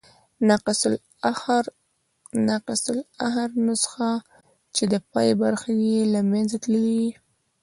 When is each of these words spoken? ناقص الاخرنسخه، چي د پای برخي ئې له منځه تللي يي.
ناقص 2.47 2.81
الاخرنسخه، 2.93 4.11
چي 4.75 4.83
د 4.93 4.95
پای 5.11 5.29
برخي 5.43 5.73
ئې 5.85 5.99
له 6.13 6.19
منځه 6.31 6.57
تللي 6.63 6.93
يي. 7.01 7.11